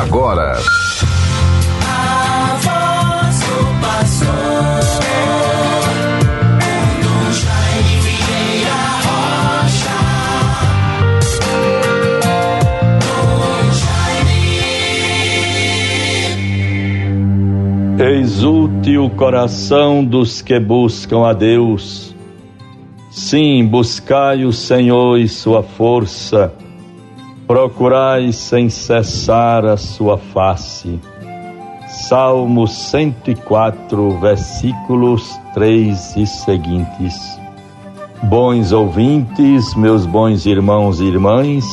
[0.00, 0.56] agora.
[17.96, 22.14] Exulte o coração dos que buscam a Deus.
[23.10, 26.52] Sim, buscai o Senhor e sua força,
[27.46, 30.98] procurai sem cessar a sua face.
[32.08, 35.22] Salmo 104, versículos
[35.54, 37.14] 3 e seguintes.
[38.22, 41.64] Bons ouvintes, meus bons irmãos e irmãs,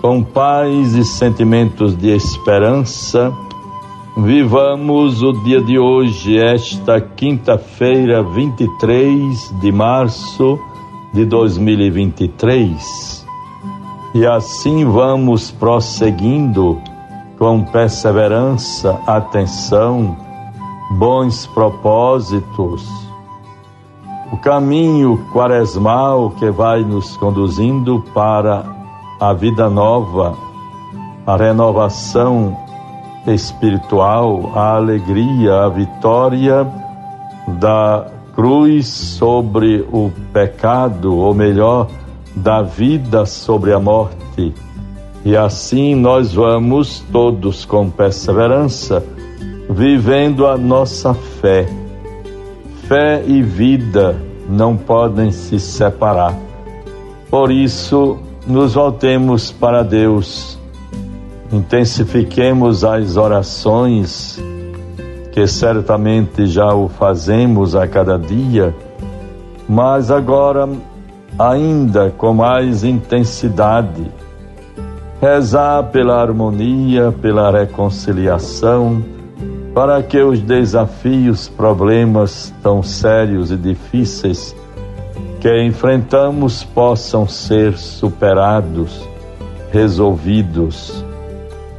[0.00, 3.32] com paz e sentimentos de esperança,
[4.18, 10.58] Vivamos o dia de hoje, esta quinta-feira, 23 de março
[11.12, 13.15] de 2023.
[14.14, 16.80] E assim vamos prosseguindo
[17.38, 20.16] com perseverança, atenção,
[20.92, 22.88] bons propósitos.
[24.32, 28.64] O caminho quaresmal que vai nos conduzindo para
[29.20, 30.34] a vida nova,
[31.26, 32.56] a renovação
[33.26, 36.66] espiritual, a alegria, a vitória
[37.60, 41.88] da cruz sobre o pecado, ou melhor,
[42.36, 44.54] da vida sobre a morte.
[45.24, 49.02] E assim nós vamos todos com perseverança
[49.68, 51.66] vivendo a nossa fé.
[52.86, 54.16] Fé e vida
[54.48, 56.38] não podem se separar.
[57.28, 60.56] Por isso, nos voltemos para Deus
[61.52, 64.40] intensifiquemos as orações,
[65.32, 68.74] que certamente já o fazemos a cada dia,
[69.68, 70.68] mas agora
[71.38, 74.10] ainda com mais intensidade.
[75.20, 79.02] Rezar pela harmonia, pela reconciliação,
[79.74, 84.54] para que os desafios, problemas tão sérios e difíceis
[85.40, 89.06] que enfrentamos possam ser superados,
[89.72, 91.04] resolvidos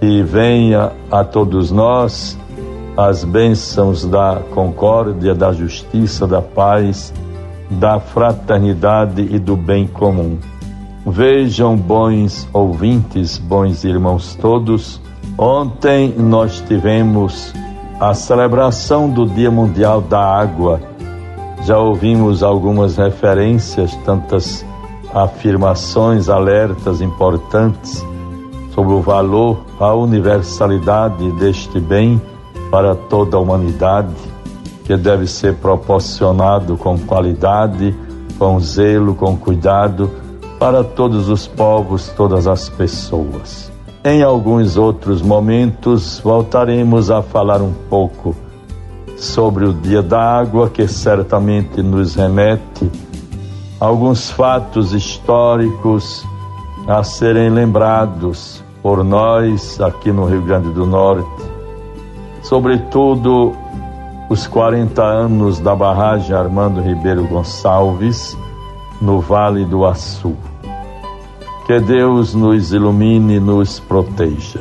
[0.00, 2.38] e venha a todos nós
[2.96, 7.12] as bênçãos da concórdia, da justiça, da paz,
[7.70, 10.38] da fraternidade e do bem comum.
[11.06, 15.00] Vejam, bons ouvintes, bons irmãos todos,
[15.36, 17.52] ontem nós tivemos
[17.98, 20.80] a celebração do Dia Mundial da Água.
[21.64, 24.64] Já ouvimos algumas referências, tantas
[25.14, 28.04] afirmações, alertas importantes
[28.74, 32.20] sobre o valor, a universalidade deste bem
[32.70, 34.14] para toda a humanidade,
[34.92, 37.96] que deve ser proporcionado com qualidade,
[38.38, 40.10] com zelo, com cuidado
[40.58, 43.72] para todos os povos, todas as pessoas.
[44.04, 48.36] Em alguns outros momentos voltaremos a falar um pouco
[49.16, 52.90] sobre o Dia da Água, que certamente nos remete
[53.80, 56.22] a alguns fatos históricos
[56.86, 61.42] a serem lembrados por nós aqui no Rio Grande do Norte,
[62.42, 63.56] sobretudo
[64.32, 68.34] os 40 anos da barragem Armando Ribeiro Gonçalves,
[68.98, 70.34] no Vale do Açu.
[71.66, 74.60] Que Deus nos ilumine e nos proteja.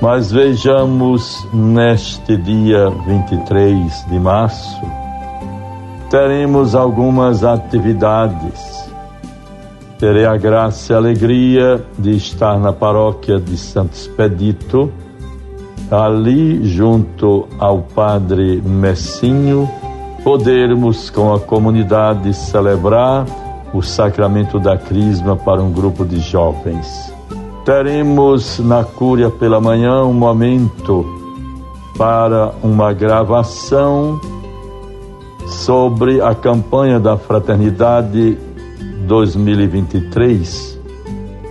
[0.00, 4.80] Mas vejamos neste dia 23 de março,
[6.08, 8.80] teremos algumas atividades
[9.98, 14.90] terei a graça e a alegria de estar na paróquia de Santo Expedito,
[15.90, 19.68] ali junto ao Padre Messinho,
[20.22, 23.26] podermos com a comunidade celebrar
[23.72, 27.12] o sacramento da Crisma para um grupo de jovens.
[27.64, 31.04] Teremos na Cúria pela manhã um momento
[31.96, 34.20] para uma gravação
[35.46, 38.38] sobre a campanha da fraternidade
[39.06, 40.78] 2023,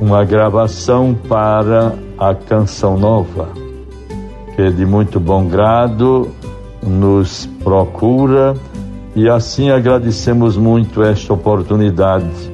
[0.00, 3.61] uma gravação para a Canção Nova,
[4.54, 6.28] que de muito bom grado
[6.82, 8.54] nos procura
[9.14, 12.52] e assim agradecemos muito esta oportunidade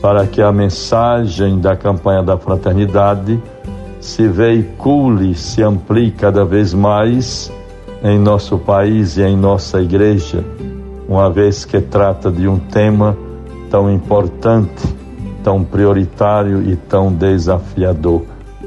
[0.00, 3.40] para que a mensagem da campanha da fraternidade
[4.00, 7.50] se veicule, se amplie cada vez mais
[8.02, 10.44] em nosso país e em nossa igreja,
[11.08, 13.16] uma vez que trata de um tema
[13.70, 14.86] tão importante,
[15.42, 18.22] tão prioritário e tão desafiador.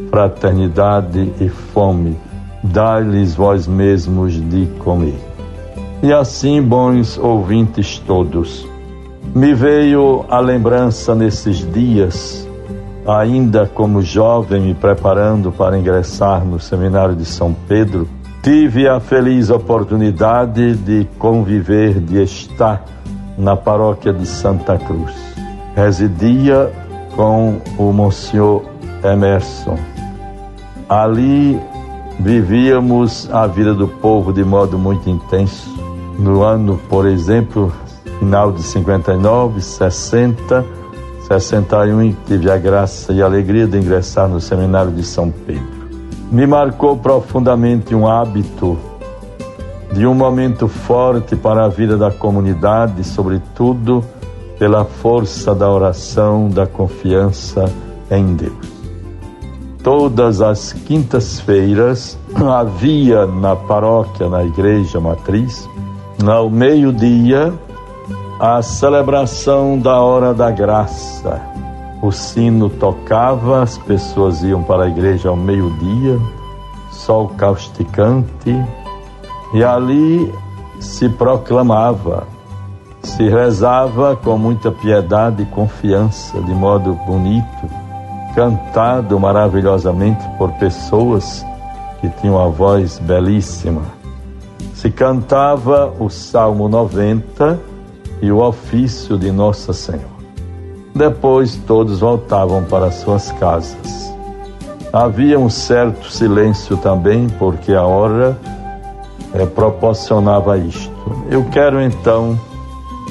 [0.10, 2.18] Fraternidade e fome,
[2.64, 5.20] dai-lhes vós mesmos de comer.
[6.02, 8.68] E assim, bons ouvintes todos,
[9.36, 12.48] me veio a lembrança nesses dias
[13.08, 18.08] ainda como jovem, me preparando para ingressar no seminário de São Pedro,
[18.42, 22.84] tive a feliz oportunidade de conviver, de estar
[23.38, 25.14] na paróquia de Santa Cruz.
[25.76, 26.72] Residia
[27.16, 28.64] com o Monsenhor
[29.04, 29.78] Emerson.
[30.88, 31.60] Ali
[32.19, 35.69] vivíamos a vida do povo de modo muito intenso.
[36.18, 37.71] No ano, por exemplo,
[38.19, 40.66] final de 59, 60,
[41.21, 45.80] 61, tive a graça e a alegria de ingressar no seminário de São Pedro.
[46.30, 48.77] Me marcou profundamente um hábito
[49.94, 54.04] de um momento forte para a vida da comunidade, sobretudo
[54.60, 57.66] pela força da oração, da confiança
[58.12, 58.79] em Deus.
[59.84, 65.70] Todas as quintas-feiras havia na paróquia, na igreja matriz,
[66.28, 67.54] ao meio-dia,
[68.40, 71.42] a celebração da hora da graça.
[72.02, 76.20] O sino tocava, as pessoas iam para a igreja ao meio-dia,
[76.92, 78.56] sol causticante,
[79.54, 80.34] e ali
[80.80, 82.28] se proclamava,
[83.02, 87.79] se rezava com muita piedade e confiança, de modo bonito
[88.36, 91.46] cantado maravilhosamente por pessoas
[92.00, 93.81] que tinham a voz belíssima.
[94.74, 97.60] Se cantava o Salmo 90
[98.22, 100.20] e o ofício de Nossa Senhora.
[100.96, 104.14] Depois todos voltavam para suas casas.
[104.92, 108.38] Havia um certo silêncio também, porque a hora
[109.34, 110.92] é, proporcionava isto.
[111.30, 112.40] Eu quero então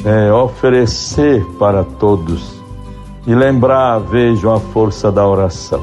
[0.05, 2.58] é, oferecer para todos
[3.29, 5.83] e lembrar, vejam, a força da oração.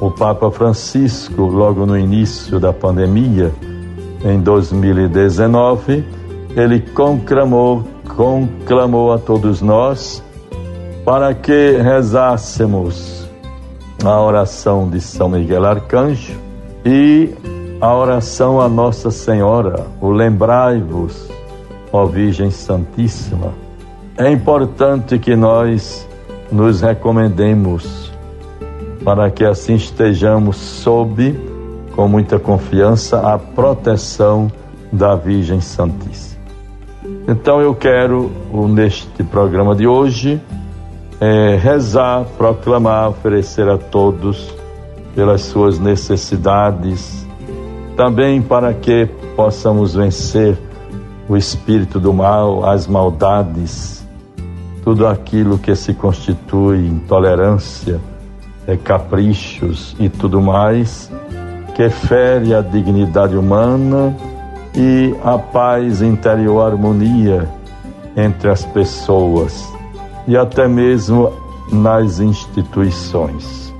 [0.00, 3.52] O Papa Francisco, logo no início da pandemia,
[4.24, 6.04] em 2019,
[6.56, 7.84] ele conclamou,
[8.16, 10.20] conclamou a todos nós
[11.04, 13.28] para que rezássemos
[14.04, 16.36] a oração de São Miguel Arcanjo
[16.84, 17.32] e
[17.80, 21.30] a oração a Nossa Senhora, o lembrai-vos,
[21.92, 23.54] ó Virgem Santíssima.
[24.16, 26.07] É importante que nós
[26.50, 28.12] nos recomendemos
[29.04, 31.38] para que assim estejamos sob,
[31.94, 34.50] com muita confiança, a proteção
[34.92, 36.38] da Virgem Santíssima.
[37.26, 38.30] Então eu quero,
[38.68, 40.40] neste programa de hoje,
[41.20, 44.54] é, rezar, proclamar, oferecer a todos
[45.14, 47.26] pelas suas necessidades,
[47.96, 50.56] também para que possamos vencer
[51.28, 53.97] o espírito do mal, as maldades,
[54.88, 58.00] tudo aquilo que se constitui intolerância,
[58.66, 61.12] é, caprichos e tudo mais,
[61.74, 64.16] que fere a dignidade humana
[64.74, 67.46] e a paz interior, a harmonia
[68.16, 69.70] entre as pessoas
[70.26, 71.34] e até mesmo
[71.70, 73.74] nas instituições.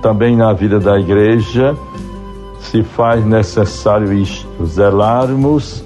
[0.00, 1.76] Também na vida da igreja
[2.60, 5.82] se faz necessário isto, zelarmos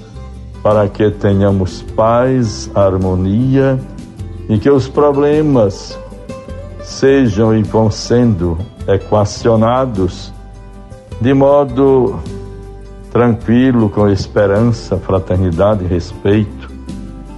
[0.61, 3.79] para que tenhamos paz, harmonia
[4.49, 5.97] e que os problemas
[6.81, 8.57] sejam e vão sendo
[8.87, 10.33] equacionados
[11.21, 12.19] de modo
[13.11, 16.69] tranquilo, com esperança, fraternidade, respeito,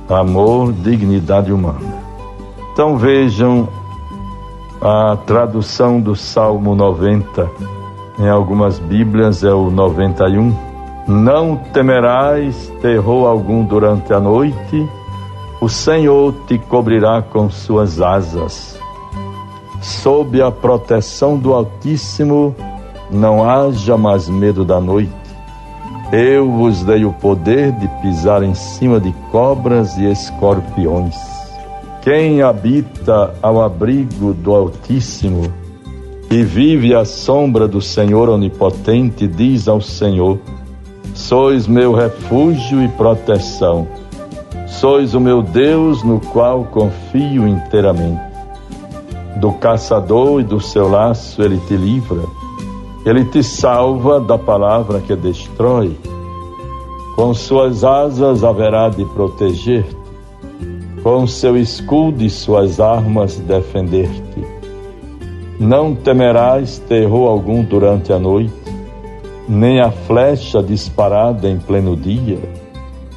[0.09, 2.01] amor, dignidade humana.
[2.71, 3.67] Então vejam
[4.81, 7.49] a tradução do Salmo 90,
[8.19, 10.55] em algumas Bíblias é o 91.
[11.07, 14.87] Não temerás terror algum durante a noite
[15.61, 18.79] o Senhor te cobrirá com suas asas.
[19.79, 22.55] Sob a proteção do Altíssimo,
[23.11, 25.11] não haja mais medo da noite.
[26.11, 31.15] Eu vos dei o poder de pisar em cima de cobras e escorpiões.
[32.01, 35.53] Quem habita ao abrigo do Altíssimo
[36.31, 40.39] e vive à sombra do Senhor Onipotente, diz ao Senhor:
[41.13, 43.87] Sois meu refúgio e proteção
[44.81, 48.19] Sois o meu Deus no qual confio inteiramente.
[49.35, 52.23] Do caçador e do seu laço ele te livra.
[53.05, 55.95] Ele te salva da palavra que destrói.
[57.15, 59.95] Com suas asas haverá de proteger-te.
[61.03, 64.43] Com seu escudo e suas armas defender-te.
[65.59, 68.51] Não temerás terror algum durante a noite,
[69.47, 72.39] nem a flecha disparada em pleno dia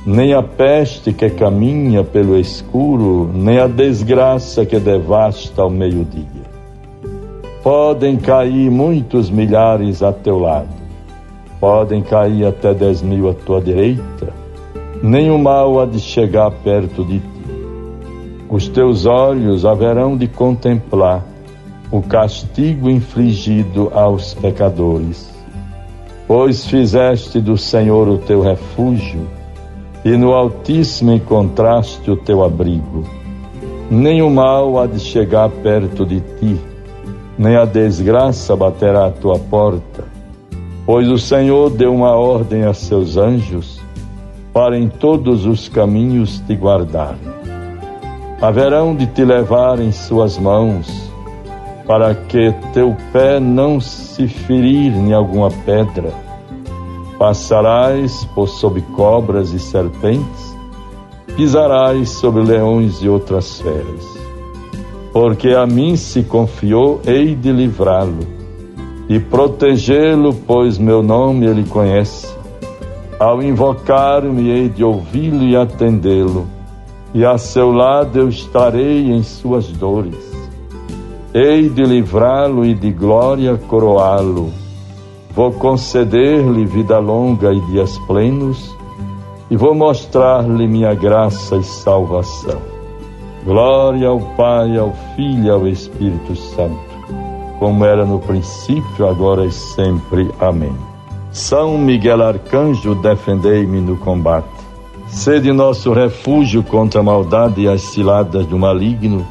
[0.07, 6.45] nem a peste que caminha pelo escuro, nem a desgraça que devasta ao meio-dia.
[7.63, 10.69] Podem cair muitos milhares a teu lado,
[11.59, 14.29] podem cair até dez mil à tua direita,
[15.03, 17.25] nem o mal há de chegar perto de ti.
[18.51, 21.25] Os teus olhos haverão de contemplar
[21.91, 25.33] o castigo infligido aos pecadores.
[26.27, 29.27] Pois fizeste do Senhor o teu refúgio,
[30.05, 33.05] e no Altíssimo encontraste o teu abrigo.
[33.91, 36.61] Nem o mal há de chegar perto de ti,
[37.39, 40.05] nem a desgraça baterá à tua porta,
[40.85, 43.83] pois o Senhor deu uma ordem a seus anjos
[44.53, 47.17] para em todos os caminhos te guardar.
[48.41, 51.11] Haverão de te levar em suas mãos,
[51.87, 56.24] para que teu pé não se ferir em alguma pedra.
[57.19, 60.57] Passarás por sob cobras e serpentes,
[61.37, 64.05] pisarás sobre leões e outras feras.
[65.13, 68.35] Porque a mim se confiou, hei de livrá-lo
[69.09, 72.33] e protegê-lo, pois meu nome ele conhece.
[73.19, 76.47] Ao invocar-me, hei de ouvi-lo e atendê-lo,
[77.13, 80.17] e a seu lado eu estarei em suas dores.
[81.33, 84.64] Hei de livrá-lo e de glória coroá-lo.
[85.35, 88.77] Vou conceder-lhe vida longa e dias plenos,
[89.51, 92.61] e vou mostrar-lhe minha graça e salvação.
[93.45, 96.79] Glória ao Pai, ao Filho e ao Espírito Santo,
[97.59, 100.31] como era no princípio, agora e sempre.
[100.41, 100.75] Amém.
[101.33, 104.49] São Miguel Arcanjo, defendei-me no combate.
[105.09, 109.27] Sede nosso refúgio contra a maldade e as ciladas do maligno.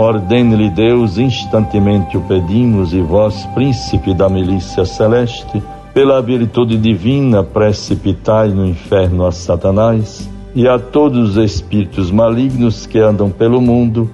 [0.00, 8.48] Ordene-lhe Deus, instantemente o pedimos, e vós, príncipe da milícia celeste, pela virtude divina, precipitai
[8.48, 14.10] no inferno a Satanás e a todos os espíritos malignos que andam pelo mundo,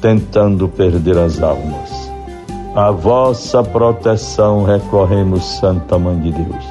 [0.00, 2.10] tentando perder as almas.
[2.74, 6.64] A vossa proteção recorremos, Santa Mãe de Deus.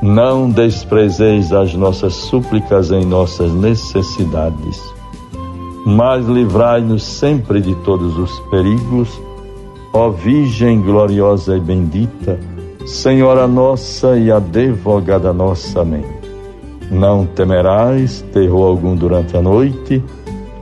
[0.00, 4.80] Não desprezeis as nossas súplicas em nossas necessidades,
[5.84, 9.20] mas livrai-nos sempre de todos os perigos,
[9.92, 12.38] ó Virgem gloriosa e bendita,
[12.86, 15.82] Senhora nossa e advogada nossa.
[15.82, 16.04] Amém.
[16.90, 20.02] Não temerás terror algum durante a noite,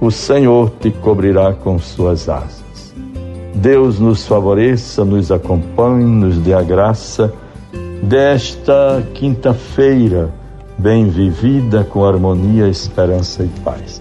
[0.01, 2.95] o Senhor te cobrirá com suas asas.
[3.55, 7.33] Deus nos favoreça, nos acompanhe, nos dê a graça
[8.03, 10.33] desta quinta-feira
[10.79, 14.01] bem vivida com harmonia, esperança e paz.